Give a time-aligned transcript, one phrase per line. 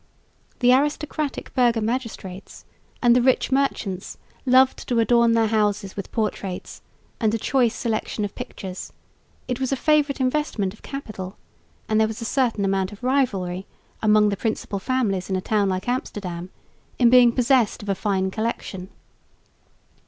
[0.61, 2.65] The aristocratic burgher magistrates
[3.03, 6.81] and the rich merchants loved to adorn their houses with portraits
[7.19, 8.91] and a choice selection of pictures;
[9.47, 11.37] it was a favourite investment of capital,
[11.87, 13.67] and there was a certain amount of rivalry
[14.01, 16.49] among the principal families in a town like Amsterdam
[16.97, 18.89] in being possessed of a fine collection.